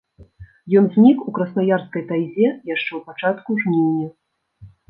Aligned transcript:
Ён 0.79 0.87
знік 0.95 1.19
у 1.31 1.33
краснаярскай 1.39 2.03
тайзе 2.13 2.47
яшчэ 2.75 2.85
ў 2.85 3.01
пачатку 3.11 3.49
жніўня. 3.63 4.07